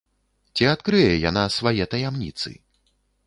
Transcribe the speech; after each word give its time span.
Ці 0.59 0.63
адкрые 0.75 1.11
яна 1.29 1.43
свае 1.57 1.83
таямніцы? 1.93 2.49